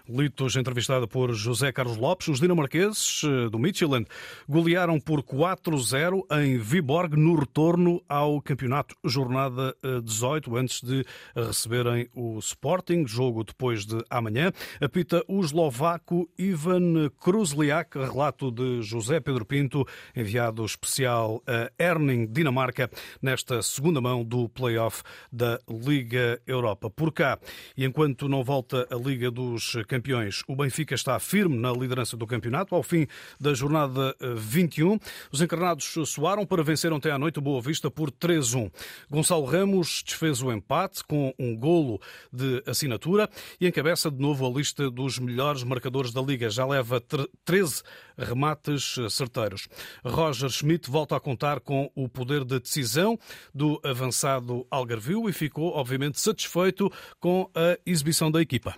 Litos, 0.08 0.56
entrevistada 0.56 1.08
por 1.08 1.34
José 1.34 1.72
Carlos 1.72 1.98
Lopes, 1.98 2.28
os 2.28 2.40
dinamarqueses 2.40 3.22
eh, 3.24 3.50
do 3.50 3.58
Midtjylland 3.58 4.08
golearam 4.48 5.00
por 5.00 5.24
4-0 5.24 6.24
em 6.44 6.58
Viborg 6.58 7.16
no 7.16 7.36
retorno 7.36 8.04
ao 8.08 8.42
campeonato 8.42 8.96
jornada 9.04 9.76
18, 10.04 10.56
eh, 10.56 10.60
antes 10.60 10.82
de 10.82 11.06
receberem 11.36 12.10
o 12.14 12.38
Sporting, 12.40 13.08
jogo 13.08 13.44
depois 13.44 13.86
de 13.86 14.04
amanhã. 14.10 14.52
Apita 14.82 15.24
o 15.28 15.42
eslovaco 15.42 16.30
Ivan 16.38 17.10
Kruzliak, 17.20 17.98
relato 17.98 18.52
de 18.52 18.82
José 18.82 19.20
Pedro 19.20 19.46
Pinto, 19.46 19.86
enviado 20.16 20.64
especial 20.66 21.42
a 21.48 21.72
Erning, 21.82 22.28
Dinamarca, 22.28 22.90
nesta 23.22 23.62
segunda 23.62 24.02
mão 24.02 24.24
do 24.24 24.48
play-off 24.50 25.04
da 25.32 25.60
Liga 25.70 26.42
Europa. 26.46 26.90
Por 26.90 27.12
cá, 27.12 27.40
e 27.78 27.86
enquanto 27.86 28.28
não 28.28 28.44
volta 28.44 28.88
a 28.90 28.96
Liga 28.96 29.30
dos 29.32 29.78
Campeões, 29.88 30.44
o 30.48 30.56
Benfica 30.56 30.96
está 30.96 31.20
firme 31.20 31.58
na 31.58 31.72
liderança 31.72 32.16
do 32.16 32.28
campeonato. 32.28 32.76
Ao 32.76 32.84
fim 32.84 33.08
da 33.40 33.54
jornada 33.54 34.16
21, 34.36 34.94
eh, 34.94 35.00
os 35.32 35.42
encarnados 35.42 35.94
soaram 36.08 36.46
para 36.46 36.64
vencer 36.64 36.92
ontem 36.92 37.12
à 37.12 37.18
noite 37.18 37.40
o 37.40 37.42
Boa 37.42 37.62
Vista 37.62 37.90
por 37.90 38.12
3-1. 38.12 38.72
Gonçalo 39.10 39.46
Ramos 39.46 40.04
desfez 40.06 40.42
o 40.42 40.52
empate 40.52 41.04
com 41.04 41.34
um 41.40 41.56
golo 41.56 42.00
de 42.32 42.64
assinatura 42.66 43.30
e 43.60 43.68
encabeça 43.68 44.10
de 44.10 44.20
novo 44.20 44.46
a 44.46 44.50
lista 44.50 44.90
dos 44.90 45.20
melhores 45.20 45.64
marcadores 45.64 46.12
da 46.12 46.22
Liga. 46.22 46.50
Já 46.50 46.66
leva 46.66 47.02
13 47.46 47.84
remates 48.18 48.96
certeiros. 49.10 49.68
Roger 50.04 50.50
Schmidt 50.50 50.90
volta 50.90 51.16
a 51.16 51.20
contar 51.20 51.60
com 51.60 51.92
o 51.96 52.08
poder 52.08 52.44
de 52.44 52.60
decisão 52.60 53.18
do 53.54 53.80
avançado 53.84 54.66
Algarvio 54.70 55.30
e 55.30 55.34
ficou, 55.34 55.74
obviamente, 55.74 56.20
satisfeito 56.20 56.92
com 57.20 57.50
a 57.56 57.78
exibição 57.86 58.32
da 58.32 58.42
equipa. 58.42 58.76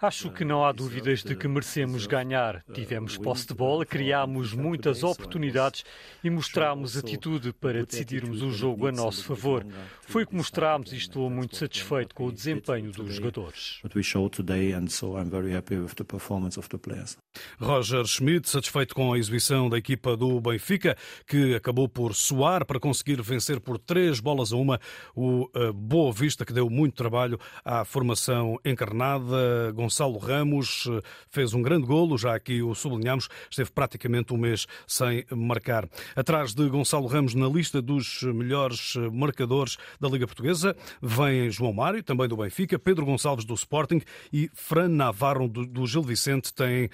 Acho 0.00 0.30
que 0.30 0.44
não 0.44 0.64
há 0.64 0.72
dúvidas 0.72 1.22
de 1.22 1.34
que 1.36 1.48
merecemos 1.48 2.06
ganhar. 2.06 2.64
Tivemos 2.72 3.16
posse 3.16 3.46
de 3.46 3.54
bola, 3.54 3.84
criámos 3.84 4.52
muitas 4.52 5.02
oportunidades 5.02 5.84
e 6.22 6.30
mostramos 6.30 6.96
atitude 6.96 7.52
para 7.52 7.84
decidirmos 7.84 8.42
o 8.42 8.50
jogo 8.50 8.86
a 8.86 8.92
nosso 8.92 9.24
favor. 9.24 9.66
Foi 10.02 10.24
o 10.24 10.26
que 10.26 10.34
mostramos 10.34 10.92
e 10.92 10.96
estou 10.96 11.28
muito 11.30 11.56
satisfeito 11.56 12.14
com 12.14 12.26
o 12.26 12.32
desempenho 12.32 12.90
dos 12.92 13.14
jogadores. 13.14 13.80
Roger 17.60 18.04
Schmidt, 18.06 18.48
satisfeito 18.48 18.94
com 18.94 19.12
a 19.12 19.18
exibição 19.18 19.68
da 19.68 19.78
equipa 19.78 20.16
do 20.16 20.40
Benfica, 20.40 20.96
que 21.26 21.54
acabou 21.54 21.88
por 21.88 22.14
soar 22.14 22.64
para 22.64 22.80
conseguir 22.80 23.20
vencer 23.22 23.60
por 23.60 23.78
três 23.78 24.18
bolas 24.18 24.52
a 24.52 24.56
uma 24.56 24.80
o 25.14 25.48
eh, 25.54 25.72
Boa 25.72 26.12
Vista, 26.12 26.44
que 26.44 26.52
deu 26.52 26.68
muito 26.68 26.94
trabalho 26.94 27.38
à 27.64 27.84
formação 27.84 28.58
encarnada. 28.64 29.72
Gonçalo 29.74 30.18
Ramos 30.18 30.88
eh, 30.90 31.02
fez 31.28 31.54
um 31.54 31.62
grande 31.62 31.86
golo, 31.86 32.18
já 32.18 32.34
aqui 32.34 32.62
o 32.62 32.74
sublinhamos, 32.74 33.28
esteve 33.50 33.70
praticamente 33.70 34.32
um 34.32 34.38
mês 34.38 34.66
sem 34.86 35.24
marcar. 35.30 35.88
Atrás 36.16 36.54
de 36.54 36.68
Gonçalo 36.68 37.06
Ramos 37.06 37.34
na 37.34 37.48
lista 37.48 37.80
dos 37.80 38.22
melhores 38.22 38.94
eh, 38.96 39.08
marcadores 39.10 39.76
da 40.00 40.08
Liga 40.08 40.26
Portuguesa, 40.26 40.74
vem 41.00 41.50
João 41.50 41.72
Mário, 41.72 42.02
também 42.02 42.28
do 42.28 42.36
Benfica, 42.36 42.78
Pedro 42.78 43.04
Gonçalves 43.04 43.44
do 43.44 43.54
Sporting 43.54 44.00
e 44.32 44.50
Fran 44.54 44.88
Navarro 44.88 45.48
do 45.48 45.86
Gil 45.86 46.02
Vicente, 46.02 46.52
têm 46.52 46.88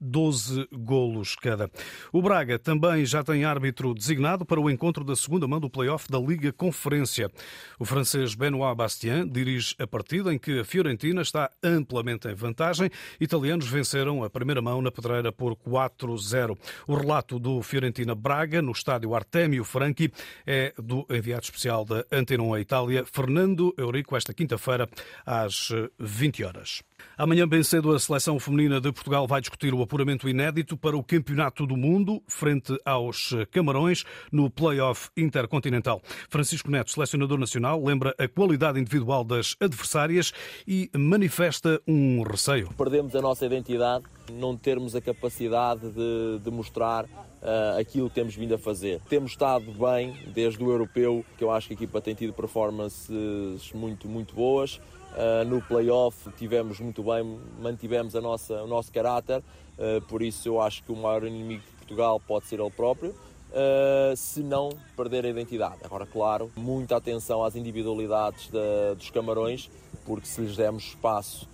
12 0.00 0.68
golos 0.72 1.34
cada. 1.36 1.70
O 2.12 2.20
Braga 2.22 2.58
também 2.58 3.04
já 3.06 3.22
tem 3.22 3.44
árbitro 3.44 3.94
designado 3.94 4.44
para 4.44 4.60
o 4.60 4.70
encontro 4.70 5.04
da 5.04 5.16
segunda 5.16 5.46
mão 5.46 5.60
do 5.60 5.70
play-off 5.70 6.10
da 6.10 6.18
Liga 6.18 6.52
Conferência. 6.52 7.30
O 7.78 7.84
francês 7.84 8.34
Benoit 8.34 8.76
Bastien 8.76 9.28
dirige 9.28 9.74
a 9.78 9.86
partida 9.86 10.32
em 10.32 10.38
que 10.38 10.60
a 10.60 10.64
Fiorentina 10.64 11.22
está 11.22 11.50
amplamente 11.62 12.28
em 12.28 12.34
vantagem. 12.34 12.90
Italianos 13.20 13.68
venceram 13.68 14.22
a 14.22 14.30
primeira 14.30 14.60
mão 14.60 14.82
na 14.82 14.90
pedreira 14.90 15.32
por 15.32 15.56
4-0. 15.56 16.56
O 16.86 16.94
relato 16.94 17.38
do 17.38 17.62
Fiorentina 17.62 18.14
Braga 18.14 18.60
no 18.60 18.72
estádio 18.72 19.14
Artemio 19.14 19.64
Franchi 19.64 20.12
é 20.46 20.72
do 20.78 21.06
enviado 21.10 21.44
especial 21.44 21.84
da 21.84 22.04
Antena 22.12 22.42
1 22.42 22.58
Itália, 22.58 23.04
Fernando 23.04 23.74
Eurico, 23.76 24.16
esta 24.16 24.34
quinta-feira 24.34 24.88
às 25.24 25.70
20 25.98 26.44
horas. 26.44 26.82
Amanhã, 27.16 27.46
bem 27.46 27.62
cedo, 27.62 27.92
a 27.92 27.98
seleção 27.98 28.38
feminina 28.38 28.80
de 28.80 28.92
Portugal 28.92 29.26
vai 29.26 29.37
discutir 29.40 29.74
o 29.74 29.82
apuramento 29.82 30.28
inédito 30.28 30.76
para 30.76 30.96
o 30.96 31.02
Campeonato 31.02 31.66
do 31.66 31.76
Mundo 31.76 32.22
frente 32.26 32.78
aos 32.84 33.34
Camarões 33.50 34.04
no 34.32 34.50
Play-off 34.50 35.10
Intercontinental. 35.16 36.00
Francisco 36.28 36.70
Neto, 36.70 36.90
selecionador 36.90 37.38
nacional, 37.38 37.82
lembra 37.84 38.14
a 38.18 38.28
qualidade 38.28 38.78
individual 38.80 39.24
das 39.24 39.56
adversárias 39.60 40.32
e 40.66 40.90
manifesta 40.96 41.80
um 41.86 42.22
receio. 42.22 42.70
Perdemos 42.76 43.14
a 43.14 43.20
nossa 43.20 43.46
identidade, 43.46 44.04
não 44.32 44.56
termos 44.56 44.94
a 44.94 45.00
capacidade 45.00 45.90
de, 45.90 46.38
de 46.42 46.50
mostrar 46.50 47.04
uh, 47.04 47.78
aquilo 47.78 48.08
que 48.08 48.14
temos 48.14 48.34
vindo 48.34 48.54
a 48.54 48.58
fazer. 48.58 49.00
Temos 49.08 49.32
estado 49.32 49.72
bem 49.72 50.14
desde 50.34 50.62
o 50.62 50.70
europeu, 50.70 51.24
que 51.36 51.44
eu 51.44 51.50
acho 51.50 51.68
que 51.68 51.74
a 51.74 51.76
equipa 51.76 52.00
tem 52.00 52.14
tido 52.14 52.32
performances 52.32 53.72
muito, 53.72 54.08
muito 54.08 54.34
boas. 54.34 54.80
Uh, 55.14 55.44
no 55.44 55.60
playoff 55.62 56.30
tivemos 56.36 56.78
muito 56.80 57.02
bem, 57.02 57.40
mantivemos 57.60 58.14
a 58.14 58.20
nossa, 58.20 58.62
o 58.62 58.66
nosso 58.66 58.92
caráter, 58.92 59.38
uh, 59.38 60.00
por 60.02 60.22
isso 60.22 60.48
eu 60.48 60.60
acho 60.60 60.82
que 60.84 60.92
o 60.92 60.96
maior 60.96 61.24
inimigo 61.24 61.62
de 61.62 61.76
Portugal 61.76 62.20
pode 62.20 62.46
ser 62.46 62.60
ele 62.60 62.70
próprio. 62.70 63.14
Uh, 63.50 64.14
se 64.14 64.42
não 64.42 64.68
perder 64.94 65.24
a 65.24 65.28
identidade. 65.30 65.78
Agora, 65.82 66.04
claro, 66.04 66.52
muita 66.54 66.96
atenção 66.96 67.42
às 67.42 67.56
individualidades 67.56 68.50
de, 68.50 68.94
dos 68.94 69.08
camarões, 69.08 69.70
porque 70.04 70.26
se 70.26 70.42
lhes 70.42 70.54
dermos 70.54 70.84
espaço, 70.84 71.48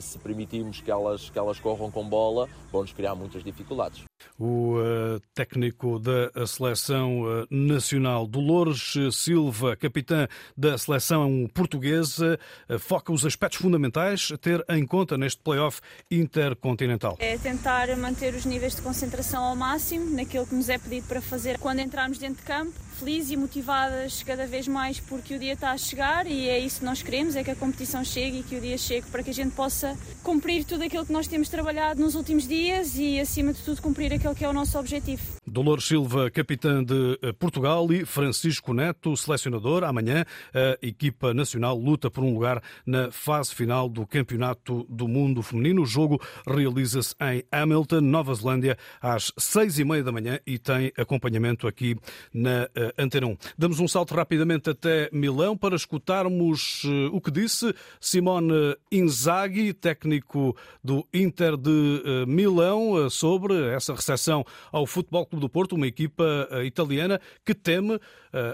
se 0.00 0.18
permitirmos 0.18 0.80
que 0.80 0.90
elas, 0.90 1.30
que 1.30 1.38
elas 1.38 1.58
corram 1.58 1.90
com 1.90 2.08
bola, 2.08 2.48
vão-nos 2.70 2.92
criar 2.92 3.16
muitas 3.16 3.42
dificuldades 3.42 4.04
o 4.38 4.76
uh, 4.76 5.20
técnico 5.34 5.98
da 5.98 6.46
seleção 6.46 7.22
uh, 7.22 7.46
nacional, 7.50 8.26
Dolores 8.26 8.94
Silva, 9.12 9.76
capitã 9.76 10.26
da 10.56 10.76
seleção 10.76 11.48
portuguesa, 11.54 12.38
uh, 12.68 12.78
foca 12.78 13.12
os 13.12 13.24
aspectos 13.24 13.60
fundamentais 13.60 14.30
a 14.32 14.36
ter 14.36 14.64
em 14.68 14.84
conta 14.86 15.16
neste 15.16 15.40
playoff 15.40 15.80
intercontinental. 16.10 17.16
É 17.20 17.38
tentar 17.38 17.94
manter 17.96 18.34
os 18.34 18.44
níveis 18.44 18.74
de 18.74 18.82
concentração 18.82 19.44
ao 19.44 19.56
máximo 19.56 20.10
naquilo 20.10 20.46
que 20.46 20.54
nos 20.54 20.68
é 20.68 20.78
pedido 20.78 21.06
para 21.06 21.20
fazer 21.20 21.58
quando 21.58 21.78
entrarmos 21.80 22.18
dentro 22.18 22.38
de 22.38 22.42
campo 22.42 22.72
felizes 23.04 23.32
e 23.32 23.36
motivadas 23.36 24.22
cada 24.22 24.46
vez 24.46 24.66
mais 24.66 24.98
porque 24.98 25.34
o 25.34 25.38
dia 25.38 25.52
está 25.52 25.72
a 25.72 25.76
chegar 25.76 26.26
e 26.26 26.48
é 26.48 26.58
isso 26.58 26.78
que 26.78 26.86
nós 26.86 27.02
queremos, 27.02 27.36
é 27.36 27.44
que 27.44 27.50
a 27.50 27.54
competição 27.54 28.02
chegue 28.02 28.38
e 28.38 28.42
que 28.42 28.56
o 28.56 28.60
dia 28.62 28.78
chegue 28.78 29.06
para 29.10 29.22
que 29.22 29.28
a 29.28 29.34
gente 29.34 29.54
possa 29.54 29.94
cumprir 30.22 30.64
tudo 30.64 30.84
aquilo 30.84 31.04
que 31.04 31.12
nós 31.12 31.26
temos 31.26 31.50
trabalhado 31.50 32.00
nos 32.00 32.14
últimos 32.14 32.48
dias 32.48 32.96
e 32.96 33.20
acima 33.20 33.52
de 33.52 33.60
tudo 33.60 33.82
cumprir 33.82 34.10
aquele 34.10 34.34
que 34.34 34.42
é 34.42 34.48
o 34.48 34.54
nosso 34.54 34.78
objetivo. 34.78 35.43
Dolores 35.54 35.84
Silva, 35.84 36.28
capitã 36.32 36.82
de 36.82 37.16
eh, 37.22 37.32
Portugal 37.32 37.86
e 37.92 38.04
Francisco 38.04 38.74
Neto, 38.74 39.16
selecionador. 39.16 39.84
Amanhã 39.84 40.24
a 40.52 40.84
equipa 40.84 41.32
nacional 41.32 41.78
luta 41.78 42.10
por 42.10 42.24
um 42.24 42.34
lugar 42.34 42.60
na 42.84 43.12
fase 43.12 43.54
final 43.54 43.88
do 43.88 44.04
Campeonato 44.04 44.84
do 44.88 45.06
Mundo 45.06 45.42
Feminino. 45.42 45.82
O 45.82 45.86
jogo 45.86 46.20
realiza-se 46.44 47.14
em 47.20 47.44
Hamilton, 47.52 48.00
Nova 48.00 48.34
Zelândia, 48.34 48.76
às 49.00 49.32
seis 49.38 49.78
e 49.78 49.84
meia 49.84 50.02
da 50.02 50.10
manhã 50.10 50.40
e 50.44 50.58
tem 50.58 50.92
acompanhamento 50.98 51.68
aqui 51.68 51.94
na 52.32 52.68
eh, 52.74 52.92
Antena 52.98 53.28
1. 53.28 53.36
Damos 53.56 53.78
um 53.78 53.86
salto 53.86 54.12
rapidamente 54.12 54.70
até 54.70 55.08
Milão 55.12 55.56
para 55.56 55.76
escutarmos 55.76 56.82
eh, 56.84 57.10
o 57.12 57.20
que 57.20 57.30
disse 57.30 57.72
Simone 58.00 58.76
Inzaghi, 58.90 59.72
técnico 59.72 60.56
do 60.82 61.06
Inter 61.14 61.56
de 61.56 62.02
eh, 62.04 62.26
Milão, 62.26 63.08
sobre 63.08 63.54
essa 63.68 63.94
recepção 63.94 64.44
ao 64.72 64.84
Futebol 64.84 65.24
Clube 65.24 65.43
do 65.44 65.48
Porto, 65.50 65.74
uma 65.74 65.86
equipa 65.86 66.48
italiana 66.64 67.20
que 67.44 67.54
teme 67.54 68.00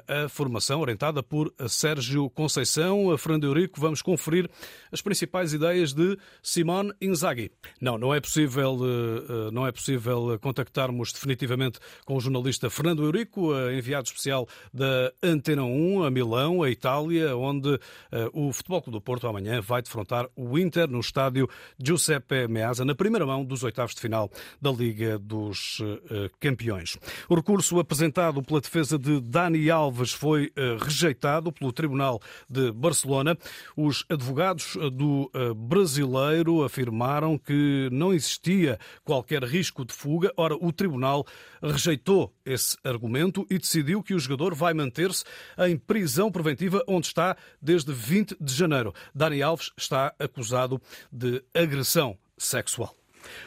a 0.06 0.28
formação 0.28 0.80
orientada 0.80 1.22
por 1.22 1.52
Sérgio 1.68 2.28
Conceição. 2.30 3.16
Fernando 3.16 3.44
Eurico, 3.44 3.80
vamos 3.80 4.02
conferir 4.02 4.50
as 4.90 5.00
principais 5.00 5.52
ideias 5.52 5.92
de 5.92 6.18
Simone 6.42 6.92
Inzaghi. 7.00 7.50
Não, 7.80 7.96
não 7.96 8.12
é 8.12 8.20
possível, 8.20 8.76
não 9.52 9.66
é 9.66 9.72
possível 9.72 10.38
contactarmos 10.40 11.12
definitivamente 11.12 11.78
com 12.04 12.16
o 12.16 12.20
jornalista 12.20 12.68
Fernando 12.68 13.04
Eurico, 13.04 13.52
enviado 13.70 14.06
especial 14.08 14.48
da 14.74 15.12
Antena 15.22 15.62
1 15.62 16.02
a 16.02 16.10
Milão, 16.10 16.62
a 16.62 16.70
Itália, 16.70 17.36
onde 17.36 17.78
o 18.32 18.52
Futebol 18.52 18.82
Clube 18.82 18.98
do 18.98 19.00
Porto 19.00 19.26
amanhã 19.28 19.60
vai 19.60 19.80
defrontar 19.80 20.28
o 20.34 20.58
Inter 20.58 20.88
no 20.88 21.00
estádio 21.00 21.48
Giuseppe 21.78 22.48
Meazza, 22.48 22.84
na 22.84 22.94
primeira 22.94 23.24
mão 23.24 23.44
dos 23.44 23.62
oitavos 23.62 23.94
de 23.94 24.00
final 24.00 24.30
da 24.60 24.70
Liga 24.70 25.18
dos 25.18 25.80
Campeões. 26.40 26.79
O 27.28 27.34
recurso 27.34 27.78
apresentado 27.78 28.42
pela 28.42 28.60
defesa 28.60 28.98
de 28.98 29.20
Dani 29.20 29.70
Alves 29.70 30.12
foi 30.12 30.52
eh, 30.56 30.76
rejeitado 30.80 31.52
pelo 31.52 31.72
Tribunal 31.72 32.20
de 32.48 32.72
Barcelona. 32.72 33.36
Os 33.76 34.04
advogados 34.08 34.76
do 34.92 35.30
eh, 35.34 35.54
brasileiro 35.54 36.62
afirmaram 36.64 37.38
que 37.38 37.88
não 37.92 38.12
existia 38.12 38.78
qualquer 39.04 39.42
risco 39.44 39.84
de 39.84 39.92
fuga. 39.92 40.32
Ora, 40.36 40.54
o 40.54 40.72
Tribunal 40.72 41.26
rejeitou 41.62 42.34
esse 42.44 42.76
argumento 42.84 43.46
e 43.50 43.58
decidiu 43.58 44.02
que 44.02 44.14
o 44.14 44.18
jogador 44.18 44.54
vai 44.54 44.74
manter-se 44.74 45.24
em 45.58 45.76
prisão 45.76 46.30
preventiva, 46.30 46.82
onde 46.86 47.06
está 47.06 47.36
desde 47.60 47.92
20 47.92 48.36
de 48.40 48.54
janeiro. 48.54 48.92
Dani 49.14 49.42
Alves 49.42 49.72
está 49.76 50.14
acusado 50.18 50.80
de 51.12 51.42
agressão 51.54 52.16
sexual. 52.36 52.99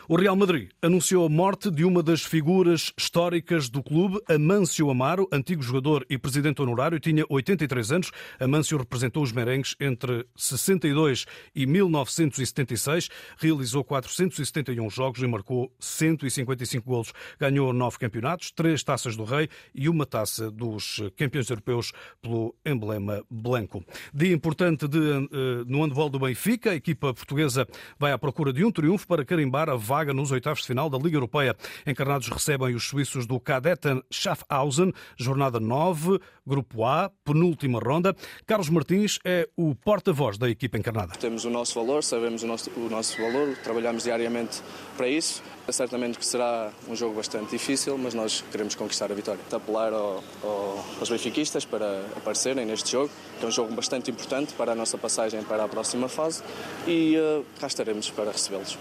O 0.07 0.15
Real 0.15 0.35
Madrid 0.35 0.69
anunciou 0.81 1.25
a 1.25 1.29
morte 1.29 1.71
de 1.71 1.85
uma 1.85 2.03
das 2.03 2.21
figuras 2.21 2.91
históricas 2.97 3.69
do 3.69 3.81
clube, 3.81 4.19
Amâncio 4.27 4.89
Amaro, 4.89 5.27
antigo 5.31 5.61
jogador 5.61 6.05
e 6.09 6.17
presidente 6.17 6.61
honorário, 6.61 6.99
tinha 6.99 7.25
83 7.29 7.91
anos. 7.91 8.11
Amâncio 8.39 8.77
representou 8.77 9.23
os 9.23 9.31
merengues 9.31 9.75
entre 9.79 10.25
62 10.35 11.25
e 11.55 11.65
1976, 11.65 13.09
realizou 13.37 13.83
471 13.83 14.89
jogos 14.89 15.21
e 15.21 15.27
marcou 15.27 15.71
155 15.79 16.85
golos. 16.85 17.13
Ganhou 17.39 17.71
nove 17.73 17.97
campeonatos, 17.97 18.51
três 18.51 18.83
taças 18.83 19.15
do 19.15 19.23
Rei 19.23 19.49
e 19.73 19.87
uma 19.89 20.05
taça 20.05 20.51
dos 20.51 21.01
campeões 21.15 21.49
europeus 21.49 21.91
pelo 22.21 22.55
emblema 22.65 23.23
branco. 23.29 23.83
Dia 24.13 24.33
importante 24.33 24.87
de, 24.87 24.99
eh, 24.99 25.63
no 25.65 25.83
handball 25.83 26.09
do 26.09 26.19
Benfica, 26.19 26.71
a 26.71 26.75
equipa 26.75 27.13
portuguesa 27.13 27.67
vai 27.97 28.11
à 28.11 28.17
procura 28.17 28.51
de 28.51 28.63
um 28.63 28.71
triunfo 28.71 29.07
para 29.07 29.25
carimbar 29.25 29.62
a 29.69 29.75
vaga 29.75 30.13
nos 30.13 30.31
oitavos 30.31 30.61
de 30.61 30.67
final 30.67 30.89
da 30.89 30.97
Liga 30.97 31.17
Europeia. 31.17 31.55
Encarnados 31.85 32.27
recebem 32.29 32.75
os 32.75 32.87
suíços 32.87 33.25
do 33.25 33.39
Cadetten 33.39 34.01
Schaffhausen, 34.09 34.93
jornada 35.17 35.59
9, 35.59 36.19
Grupo 36.45 36.85
A, 36.85 37.09
penúltima 37.23 37.79
ronda. 37.79 38.15
Carlos 38.45 38.69
Martins 38.69 39.19
é 39.23 39.47
o 39.55 39.73
porta-voz 39.75 40.37
da 40.37 40.49
equipa 40.49 40.77
encarnada. 40.77 41.13
Temos 41.19 41.45
o 41.45 41.49
nosso 41.49 41.75
valor, 41.75 42.03
sabemos 42.03 42.43
o 42.43 42.47
nosso, 42.47 42.69
o 42.75 42.89
nosso 42.89 43.21
valor, 43.21 43.55
trabalhamos 43.63 44.03
diariamente 44.03 44.61
para 44.97 45.07
isso. 45.07 45.41
Certamente 45.69 46.19
que 46.19 46.25
será 46.25 46.71
um 46.89 46.95
jogo 46.95 47.15
bastante 47.15 47.51
difícil, 47.51 47.97
mas 47.97 48.13
nós 48.13 48.43
queremos 48.51 48.75
conquistar 48.75 49.09
a 49.11 49.15
vitória. 49.15 49.39
Apelar 49.49 49.93
ao, 49.93 50.23
ao, 50.43 50.85
aos 50.99 51.09
benfiquistas 51.09 51.63
para 51.63 52.05
aparecerem 52.17 52.65
neste 52.65 52.91
jogo, 52.91 53.09
que 53.39 53.45
é 53.45 53.47
um 53.47 53.51
jogo 53.51 53.73
bastante 53.73 54.11
importante 54.11 54.53
para 54.53 54.73
a 54.73 54.75
nossa 54.75 54.97
passagem 54.97 55.41
para 55.43 55.63
a 55.63 55.67
próxima 55.67 56.09
fase 56.09 56.43
e 56.87 57.15
uh, 57.17 57.45
cá 57.59 57.67
estaremos 57.67 58.09
para 58.09 58.31
recebê-los. 58.31 58.77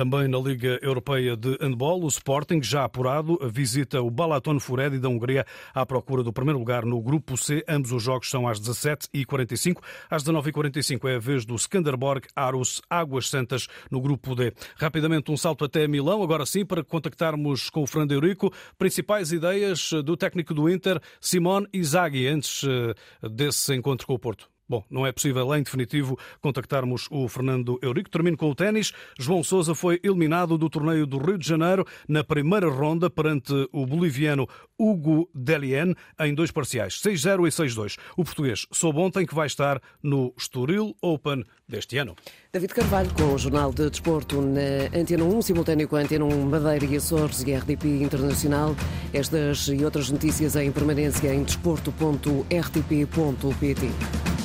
Também 0.00 0.28
na 0.28 0.38
Liga 0.38 0.78
Europeia 0.80 1.36
de 1.36 1.58
Handball, 1.60 2.02
o 2.02 2.08
Sporting, 2.08 2.62
já 2.62 2.84
apurado, 2.84 3.38
visita 3.52 4.00
o 4.00 4.10
Balaton 4.10 4.58
Furedi 4.58 4.98
da 4.98 5.10
Hungria 5.10 5.44
à 5.74 5.84
procura 5.84 6.22
do 6.22 6.32
primeiro 6.32 6.58
lugar 6.58 6.86
no 6.86 7.02
Grupo 7.02 7.36
C. 7.36 7.62
Ambos 7.68 7.92
os 7.92 8.02
jogos 8.02 8.30
são 8.30 8.48
às 8.48 8.58
17h45. 8.58 9.82
Às 10.08 10.24
19h45 10.24 11.06
é 11.06 11.16
a 11.16 11.18
vez 11.18 11.44
do 11.44 11.54
Skanderborg 11.54 12.26
Arus 12.34 12.80
Águas 12.88 13.28
Santas 13.28 13.68
no 13.90 14.00
Grupo 14.00 14.34
D. 14.34 14.54
Rapidamente 14.76 15.30
um 15.30 15.36
salto 15.36 15.66
até 15.66 15.86
Milão, 15.86 16.22
agora 16.22 16.46
sim, 16.46 16.64
para 16.64 16.82
contactarmos 16.82 17.68
com 17.68 17.82
o 17.82 17.86
Fernando 17.86 18.12
Eurico. 18.12 18.50
Principais 18.78 19.32
ideias 19.32 19.90
do 20.02 20.16
técnico 20.16 20.54
do 20.54 20.66
Inter, 20.66 20.98
Simone 21.20 21.66
Izaghi, 21.74 22.26
antes 22.26 22.62
eh, 22.64 23.28
desse 23.28 23.74
encontro 23.74 24.06
com 24.06 24.14
o 24.14 24.18
Porto. 24.18 24.48
Bom, 24.70 24.84
não 24.88 25.04
é 25.04 25.10
possível 25.10 25.52
em 25.56 25.64
definitivo 25.64 26.16
contactarmos 26.40 27.08
o 27.10 27.26
Fernando 27.26 27.76
Eurico. 27.82 28.08
Termino 28.08 28.36
com 28.36 28.48
o 28.48 28.54
ténis. 28.54 28.92
João 29.18 29.42
Sousa 29.42 29.74
foi 29.74 29.98
eliminado 30.00 30.56
do 30.56 30.70
torneio 30.70 31.08
do 31.08 31.18
Rio 31.18 31.36
de 31.36 31.44
Janeiro 31.44 31.84
na 32.06 32.22
primeira 32.22 32.70
ronda 32.70 33.10
perante 33.10 33.52
o 33.72 33.84
boliviano 33.84 34.46
Hugo 34.78 35.28
Delien 35.34 35.92
em 36.20 36.32
dois 36.32 36.52
parciais, 36.52 37.02
6-0 37.02 37.48
e 37.48 37.50
6-2. 37.50 37.98
O 38.16 38.22
português 38.22 38.68
soube 38.70 39.00
ontem 39.00 39.26
que 39.26 39.34
vai 39.34 39.48
estar 39.48 39.82
no 40.00 40.32
Estoril 40.38 40.94
Open 41.02 41.44
deste 41.68 41.98
ano. 41.98 42.14
David 42.52 42.72
Carvalho 42.72 43.12
com 43.14 43.34
o 43.34 43.38
Jornal 43.38 43.72
de 43.72 43.90
Desporto 43.90 44.40
na 44.40 44.96
Antena 44.96 45.24
1, 45.24 45.42
simultâneo 45.42 45.88
com 45.88 45.96
a 45.96 46.02
Antena 46.02 46.26
1 46.26 46.48
Madeira 46.48 46.84
e 46.84 46.96
Açores 46.96 47.42
e 47.42 47.52
RDP 47.52 48.04
Internacional. 48.04 48.76
Estas 49.12 49.66
e 49.66 49.84
outras 49.84 50.12
notícias 50.12 50.54
em 50.54 50.70
permanência 50.70 51.34
em 51.34 51.42
desporto.rtp.pt. 51.42 54.39